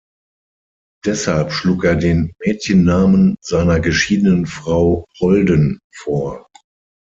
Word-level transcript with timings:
Deshalb 1.05 1.51
schlug 1.51 1.83
er 1.85 1.95
den 1.95 2.33
Mädchennamen 2.43 3.35
seiner 3.39 3.79
geschiedenen 3.79 4.47
Frau 4.47 5.05
"Holden" 5.19 5.79
vor. 5.93 6.47